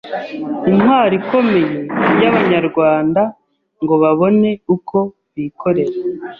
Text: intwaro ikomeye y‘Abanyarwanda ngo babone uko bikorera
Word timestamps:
intwaro 0.69 1.13
ikomeye 1.21 1.77
y‘Abanyarwanda 2.21 3.21
ngo 3.81 3.95
babone 4.03 4.49
uko 4.75 4.97
bikorera 5.33 5.93